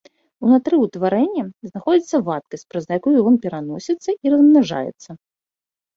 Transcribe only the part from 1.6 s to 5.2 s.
знаходзіцца вадкасць, праз якую ён пераносіцца і размнажаецца.